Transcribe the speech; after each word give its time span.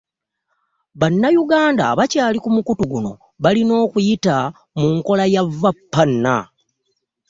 Bannayuganda 0.99 1.83
abakyali 1.91 2.37
ku 2.43 2.49
mukutu 2.55 2.83
guno 2.91 3.11
balina 3.43 3.73
okuyita 3.85 4.37
mu 4.77 4.87
nkola 4.95 5.23
ya 5.33 5.43
VPN. 5.61 6.25